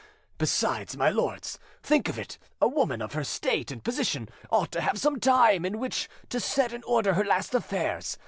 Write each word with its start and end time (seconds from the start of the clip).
Besides, 0.39 0.97
my 0.97 1.11
lords, 1.11 1.59
think 1.83 2.09
of 2.09 2.17
it, 2.17 2.39
a 2.59 2.67
woman 2.67 3.03
of 3.03 3.13
her 3.13 3.23
state 3.23 3.69
and 3.69 3.83
position 3.83 4.29
ought 4.49 4.71
to 4.71 4.81
have 4.81 4.97
some 4.99 5.19
time 5.19 5.63
in 5.63 5.77
which 5.77 6.09
to 6.29 6.39
set 6.39 6.73
in 6.73 6.81
order 6.85 7.13
her 7.13 7.23
last 7.23 7.53
affairs. 7.53 8.17